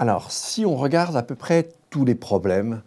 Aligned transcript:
Alors, 0.00 0.30
si 0.30 0.64
on 0.64 0.76
regarde 0.76 1.16
à 1.16 1.24
peu 1.24 1.34
près 1.34 1.70
tous 1.90 2.04
les 2.04 2.14
problèmes 2.14 2.82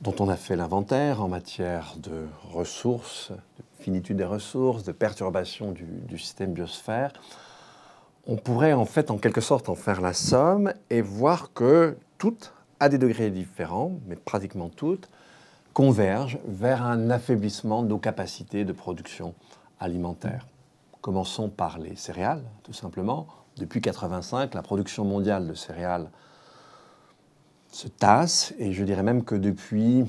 dont 0.00 0.16
on 0.18 0.28
a 0.28 0.34
fait 0.34 0.56
l'inventaire 0.56 1.22
en 1.22 1.28
matière 1.28 1.94
de 1.98 2.26
ressources, 2.50 3.30
de 3.30 3.62
finitude 3.84 4.16
des 4.16 4.24
ressources, 4.24 4.82
de 4.82 4.90
perturbation 4.90 5.70
du, 5.70 6.18
système 6.18 6.52
biosphère, 6.52 7.12
on 8.26 8.34
pourrait 8.34 8.72
en 8.72 8.84
fait 8.84 9.12
en 9.12 9.18
quelque 9.18 9.40
sorte 9.40 9.68
en 9.68 9.76
faire 9.76 10.00
la 10.00 10.12
somme 10.12 10.72
et 10.90 11.02
voir 11.02 11.52
que 11.52 11.96
toutes, 12.18 12.52
à 12.80 12.88
des 12.88 12.98
degrés 12.98 13.30
différents, 13.30 13.92
mais 14.08 14.16
pratiquement 14.16 14.70
toutes, 14.70 15.08
convergent 15.72 16.40
vers 16.48 16.84
un 16.84 17.10
affaiblissement 17.10 17.84
de 17.84 17.88
nos 17.90 17.98
capacités 17.98 18.64
de 18.64 18.72
production 18.72 19.34
alimentaire. 19.78 20.48
Commençons 21.00 21.48
par 21.48 21.78
les 21.78 21.94
céréales, 21.94 22.42
tout 22.64 22.72
simplement. 22.72 23.28
Depuis 23.56 23.78
1985, 23.78 24.54
la 24.54 24.62
production 24.62 25.04
mondiale 25.04 25.46
de 25.46 25.54
céréales 25.54 26.10
se 27.70 27.88
tasse, 27.88 28.54
et 28.58 28.72
je 28.72 28.84
dirais 28.84 29.02
même 29.02 29.24
que 29.24 29.34
depuis 29.34 30.04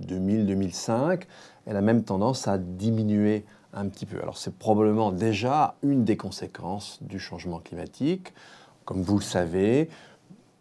2000-2005, 0.00 1.22
elle 1.66 1.76
a 1.76 1.80
même 1.80 2.04
tendance 2.04 2.48
à 2.48 2.58
diminuer 2.58 3.44
un 3.72 3.88
petit 3.88 4.06
peu. 4.06 4.18
Alors 4.20 4.38
c'est 4.38 4.54
probablement 4.56 5.12
déjà 5.12 5.76
une 5.82 6.04
des 6.04 6.16
conséquences 6.16 6.98
du 7.02 7.18
changement 7.18 7.58
climatique. 7.58 8.32
Comme 8.84 9.02
vous 9.02 9.18
le 9.18 9.24
savez, 9.24 9.88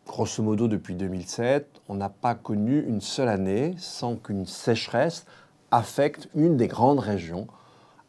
grosso 0.05 0.43
modo 0.43 0.67
depuis 0.67 0.95
2007, 0.95 1.81
on 1.87 1.95
n'a 1.95 2.09
pas 2.09 2.35
connu 2.35 2.83
une 2.87 3.01
seule 3.01 3.29
année 3.29 3.73
sans 3.77 4.15
qu'une 4.15 4.45
sécheresse 4.45 5.25
affecte 5.71 6.29
une 6.35 6.57
des 6.57 6.67
grandes 6.67 6.99
régions 6.99 7.47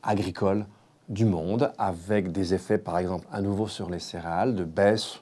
agricoles 0.03 0.67
du 1.09 1.25
monde, 1.25 1.73
avec 1.79 2.33
des 2.33 2.55
effets 2.55 2.79
par 2.79 2.99
exemple 2.99 3.27
à 3.33 3.41
nouveau 3.41 3.67
sur 3.67 3.91
les 3.91 3.99
céréales, 3.99 4.55
de 4.55 4.65
baisse 4.65 5.21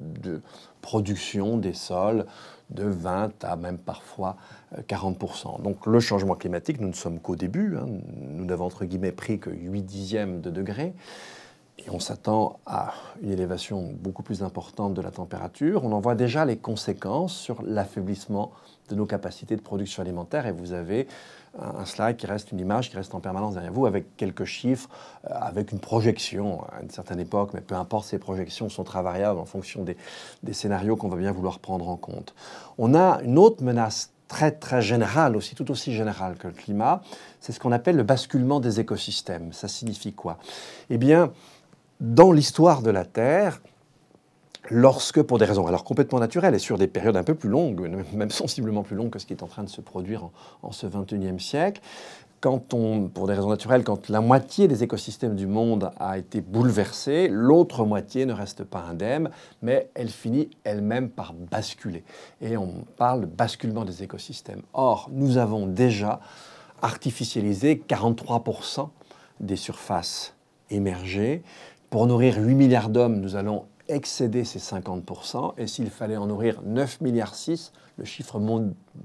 de 0.00 0.40
production 0.82 1.56
des 1.56 1.74
sols 1.74 2.26
de 2.70 2.84
20 2.84 3.44
à 3.44 3.56
même 3.56 3.78
parfois 3.78 4.36
40%. 4.88 5.60
Euh, 5.60 5.62
Donc 5.62 5.86
le 5.86 6.00
changement 6.00 6.34
climatique, 6.34 6.80
nous 6.80 6.88
ne 6.88 6.94
sommes 6.94 7.18
qu'au 7.18 7.36
début, 7.36 7.76
hein. 7.76 7.86
nous 8.20 8.44
n'avons 8.44 8.66
entre 8.66 8.84
guillemets 8.84 9.12
pris 9.12 9.38
que 9.38 9.50
8 9.50 9.82
dixièmes 9.82 10.40
de 10.40 10.50
degré, 10.50 10.94
et 11.78 11.90
on 11.90 12.00
s'attend 12.00 12.58
à 12.66 12.92
une 13.22 13.30
élévation 13.30 13.92
beaucoup 14.00 14.22
plus 14.22 14.42
importante 14.42 14.94
de 14.94 15.00
la 15.00 15.10
température. 15.10 15.84
On 15.84 15.92
en 15.92 16.00
voit 16.00 16.14
déjà 16.14 16.44
les 16.44 16.56
conséquences 16.56 17.34
sur 17.34 17.62
l'affaiblissement 17.62 18.52
de 18.88 18.94
nos 18.94 19.06
capacités 19.06 19.54
de 19.56 19.60
production 19.60 20.02
alimentaire, 20.02 20.46
et 20.46 20.52
vous 20.52 20.72
avez 20.72 21.06
un 21.58 21.84
slide 21.84 22.16
qui 22.16 22.26
reste 22.26 22.52
une 22.52 22.60
image 22.60 22.90
qui 22.90 22.96
reste 22.96 23.14
en 23.14 23.20
permanence 23.20 23.54
derrière 23.54 23.72
vous 23.72 23.86
avec 23.86 24.16
quelques 24.16 24.44
chiffres, 24.44 24.88
euh, 25.24 25.30
avec 25.32 25.72
une 25.72 25.80
projection 25.80 26.62
à 26.64 26.82
une 26.82 26.90
certaine 26.90 27.20
époque, 27.20 27.50
mais 27.52 27.60
peu 27.60 27.74
importe, 27.74 28.06
ces 28.06 28.18
projections 28.18 28.68
sont 28.68 28.84
très 28.84 29.02
variables 29.02 29.40
en 29.40 29.44
fonction 29.44 29.84
des 29.84 30.52
scénarios 30.52 30.96
qu'on 30.96 31.08
va 31.08 31.16
bien 31.16 31.32
vouloir 31.32 31.58
prendre 31.58 31.88
en 31.88 31.96
compte. 31.96 32.34
On 32.76 32.94
a 32.94 33.20
une 33.22 33.38
autre 33.38 33.62
menace 33.64 34.12
très 34.28 34.52
très 34.52 34.82
générale 34.82 35.36
aussi, 35.36 35.54
tout 35.54 35.70
aussi 35.70 35.94
générale 35.94 36.36
que 36.36 36.48
le 36.48 36.52
climat, 36.52 37.02
c'est 37.40 37.52
ce 37.52 37.58
qu'on 37.58 37.72
appelle 37.72 37.96
le 37.96 38.02
basculement 38.02 38.60
des 38.60 38.78
écosystèmes. 38.78 39.52
Ça 39.52 39.68
signifie 39.68 40.12
quoi? 40.12 40.38
Eh 40.90 40.98
bien, 40.98 41.32
dans 42.00 42.32
l'histoire 42.32 42.82
de 42.82 42.90
la 42.90 43.04
Terre, 43.04 43.60
lorsque, 44.70 45.22
pour 45.22 45.38
des 45.38 45.44
raisons 45.44 45.66
alors 45.66 45.84
complètement 45.84 46.20
naturelles 46.20 46.54
et 46.54 46.58
sur 46.58 46.78
des 46.78 46.86
périodes 46.86 47.16
un 47.16 47.24
peu 47.24 47.34
plus 47.34 47.48
longues, 47.48 47.90
même 48.12 48.30
sensiblement 48.30 48.82
plus 48.82 48.96
longues 48.96 49.10
que 49.10 49.18
ce 49.18 49.26
qui 49.26 49.32
est 49.32 49.42
en 49.42 49.48
train 49.48 49.64
de 49.64 49.68
se 49.68 49.80
produire 49.80 50.30
en, 50.62 50.72
ce 50.72 50.86
21e 50.86 51.38
siècle, 51.38 51.80
quand 52.40 52.72
on, 52.72 53.08
pour 53.08 53.26
des 53.26 53.34
raisons 53.34 53.48
naturelles, 53.48 53.82
quand 53.82 54.08
la 54.08 54.20
moitié 54.20 54.68
des 54.68 54.84
écosystèmes 54.84 55.34
du 55.34 55.48
monde 55.48 55.90
a 55.98 56.18
été 56.18 56.40
bouleversée, 56.40 57.26
l'autre 57.28 57.84
moitié 57.84 58.26
ne 58.26 58.32
reste 58.32 58.62
pas 58.62 58.84
indemne, 58.88 59.30
mais 59.60 59.90
elle 59.94 60.08
finit 60.08 60.48
elle-même 60.62 61.10
par 61.10 61.32
basculer. 61.32 62.04
Et 62.40 62.56
on 62.56 62.84
parle 62.96 63.22
de 63.22 63.26
basculement 63.26 63.84
des 63.84 64.04
écosystèmes. 64.04 64.62
Or, 64.72 65.10
nous 65.10 65.36
avons 65.36 65.66
déjà 65.66 66.20
artificialisé 66.80 67.82
43% 67.88 68.88
des 69.40 69.56
surfaces 69.56 70.34
émergées. 70.70 71.42
Pour 71.90 72.06
nourrir 72.06 72.36
8 72.36 72.54
milliards 72.54 72.90
d'hommes, 72.90 73.18
nous 73.18 73.34
allons 73.34 73.64
excéder 73.88 74.44
ces 74.44 74.58
50%, 74.58 75.54
et 75.56 75.66
s'il 75.66 75.88
fallait 75.88 76.18
en 76.18 76.26
nourrir 76.26 76.60
9 76.62 77.00
milliards 77.00 77.34
6, 77.34 77.72
le 77.96 78.04
chiffre 78.04 78.38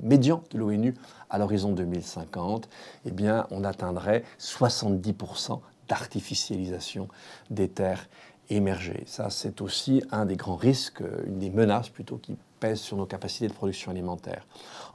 médian 0.02 0.44
de 0.52 0.58
l'ONU 0.58 0.94
à 1.30 1.38
l'horizon 1.38 1.72
2050, 1.72 2.68
eh 3.06 3.12
bien, 3.12 3.48
on 3.52 3.64
atteindrait 3.64 4.26
70% 4.38 5.62
d'artificialisation 5.88 7.08
des 7.50 7.70
terres 7.70 8.10
émergées. 8.50 9.04
Ça, 9.06 9.30
c'est 9.30 9.62
aussi 9.62 10.04
un 10.12 10.26
des 10.26 10.36
grands 10.36 10.58
risques, 10.58 11.04
une 11.26 11.40
des 11.40 11.52
menaces 11.52 11.88
plutôt 11.88 12.18
qui 12.18 12.36
sur 12.76 12.98
nos 12.98 13.06
capacités 13.06 13.48
de 13.48 13.54
production 13.54 13.92
alimentaire. 13.92 14.46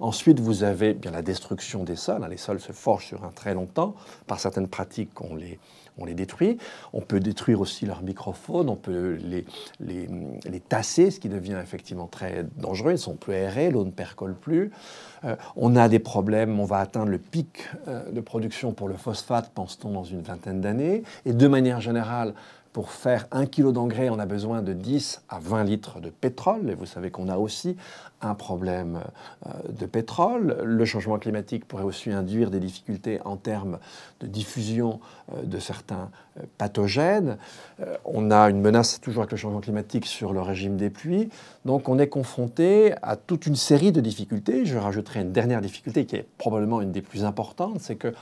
Ensuite, 0.01 0.41
vous 0.41 0.63
avez 0.63 0.95
bien 0.95 1.11
la 1.11 1.23
destruction 1.23 1.85
des 1.85 1.97
sols. 1.97 2.27
Les 2.31 2.37
sols 2.37 2.61
se 2.61 2.73
forgent 2.73 3.07
sur 3.07 3.25
un 3.25 3.31
très 3.31 3.55
long 3.55 3.67
temps. 3.67 3.95
Par 4.27 4.41
certaines 4.41 4.69
pratiques, 4.69 5.21
on 5.21 5.35
les, 5.35 5.59
on 5.99 6.05
les 6.05 6.15
détruit. 6.15 6.59
On 6.93 7.01
peut 7.01 7.21
détruire 7.21 7.61
aussi 7.61 7.85
leur 7.85 8.03
microfaune, 8.03 8.69
on 8.69 8.77
peut 8.77 9.19
les, 9.21 9.45
les, 9.81 10.09
les, 10.45 10.61
tasser, 10.61 11.11
ce 11.11 11.21
qui 11.21 11.29
devient 11.29 11.59
effectivement 11.63 12.07
très 12.07 12.47
dangereux. 12.57 12.93
Ils 12.93 12.95
ne 12.95 12.99
sont 12.99 13.17
plus 13.17 13.35
aérés, 13.35 13.71
l'eau 13.71 13.85
ne 13.85 13.91
percole 13.91 14.35
plus. 14.35 14.71
Euh, 15.25 15.37
on 15.57 15.77
a 15.77 15.89
des 15.89 15.99
problèmes, 15.99 16.59
on 16.61 16.65
va 16.65 16.79
atteindre 16.79 17.11
le 17.11 17.19
pic 17.19 17.69
euh, 17.89 18.11
de 18.11 18.21
production 18.21 18.73
pour 18.73 18.89
le 18.89 18.97
phosphate, 18.97 19.51
pense-t-on, 19.55 19.91
dans 19.91 20.05
une 20.05 20.23
vingtaine 20.23 20.61
d'années. 20.61 21.03
Et 21.27 21.33
de 21.33 21.49
manière 21.49 21.81
générale, 21.81 22.35
pour 22.73 22.91
faire 22.91 23.27
un 23.31 23.47
kilo 23.47 23.73
d'engrais, 23.73 24.09
on 24.11 24.19
a 24.19 24.27
besoin 24.27 24.63
de 24.63 24.73
10 24.73 25.23
à 25.29 25.39
20 25.39 25.65
litres 25.65 26.01
de 26.01 26.11
pétrole. 26.11 26.71
Et 26.71 26.75
vous 26.75 26.87
savez 26.87 27.11
qu'on 27.11 27.29
a 27.29 27.39
aussi 27.39 27.77
un 28.21 28.35
problème 28.35 29.01
euh, 29.47 29.51
de 29.69 29.87
pétrole. 29.87 30.59
Le 30.65 30.85
changement 30.85 31.19
climatique 31.19 31.67
pourrait 31.67 31.85
aussi 31.85 32.11
induire 32.11 32.51
des 32.51 32.61
difficultés 32.61 33.21
en 33.25 33.37
termes 33.37 33.79
de 34.21 34.27
diffusion 34.27 35.01
euh, 35.33 35.43
de 35.43 35.59
certains 35.59 36.11
euh, 36.37 36.43
pathogènes. 36.57 37.37
On 38.05 38.31
a 38.31 38.51
une 38.51 38.61
menace 38.61 39.01
toujours 39.01 39.23
avec 39.23 39.33
le 39.33 39.37
changement 39.37 39.61
climatique 39.61 40.07
sur 40.07 40.33
le 40.33 40.41
régime 40.41 40.77
des 40.77 40.91
pluies. 40.91 41.29
Donc 41.65 41.89
on 41.89 41.99
est 41.99 42.09
confronté 42.09 42.95
à 43.03 43.17
toute 43.17 43.47
une 43.47 43.57
série 43.57 43.93
de 43.93 44.01
difficultés. 44.01 44.67
Je 44.67 44.77
rajouterai 44.77 45.21
une 45.21 45.33
dernière 45.33 45.61
difficulté 45.61 46.05
qui 46.05 46.17
est 46.17 46.27
probablement 46.39 46.81
une 46.81 46.91
des 46.91 47.03
plus 47.03 47.25
importantes, 47.25 47.81
c'est 47.81 47.97
que 47.97 48.15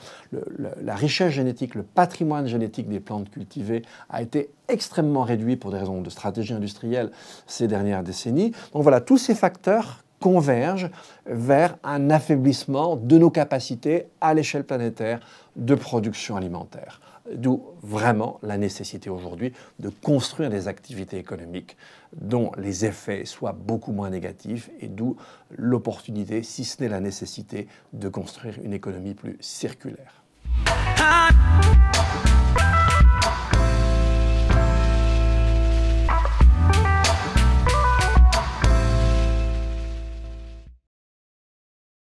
la 0.81 0.95
richesse 0.95 1.33
génétique, 1.33 1.75
le 1.75 1.83
patrimoine 1.83 2.47
génétique 2.47 2.87
des 2.87 2.99
plantes 2.99 3.29
cultivées 3.29 3.83
a 4.09 4.21
extrêmement 4.67 5.23
réduit 5.23 5.55
pour 5.55 5.71
des 5.71 5.77
raisons 5.77 6.01
de 6.01 6.09
stratégie 6.09 6.53
industrielle 6.53 7.11
ces 7.45 7.67
dernières 7.67 8.03
décennies. 8.03 8.51
Donc 8.73 8.83
voilà, 8.83 9.01
tous 9.01 9.17
ces 9.17 9.35
facteurs 9.35 10.03
convergent 10.19 10.89
vers 11.25 11.77
un 11.83 12.09
affaiblissement 12.09 12.95
de 12.95 13.17
nos 13.17 13.29
capacités 13.29 14.07
à 14.21 14.33
l'échelle 14.33 14.63
planétaire 14.63 15.19
de 15.55 15.75
production 15.75 16.35
alimentaire. 16.35 17.01
D'où 17.33 17.61
vraiment 17.83 18.39
la 18.41 18.57
nécessité 18.57 19.09
aujourd'hui 19.09 19.51
de 19.79 19.89
construire 19.89 20.49
des 20.49 20.69
activités 20.69 21.17
économiques 21.17 21.75
dont 22.15 22.51
les 22.57 22.85
effets 22.85 23.25
soient 23.25 23.51
beaucoup 23.51 23.91
moins 23.91 24.09
négatifs 24.09 24.69
et 24.79 24.87
d'où 24.87 25.17
l'opportunité, 25.55 26.41
si 26.41 26.63
ce 26.63 26.81
n'est 26.81 26.89
la 26.89 27.01
nécessité, 27.01 27.67
de 27.91 28.07
construire 28.07 28.55
une 28.63 28.73
économie 28.73 29.13
plus 29.13 29.37
circulaire. 29.41 30.23